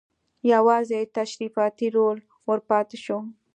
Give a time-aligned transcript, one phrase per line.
[0.53, 2.17] یوازې تشریفاتي رول
[2.47, 3.19] ور پاتې شو.